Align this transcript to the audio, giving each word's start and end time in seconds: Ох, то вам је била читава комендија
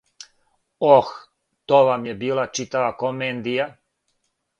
Ох, 0.91 1.11
то 1.71 1.81
вам 1.89 2.07
је 2.13 2.15
била 2.23 2.45
читава 2.61 2.89
комендија 3.03 3.69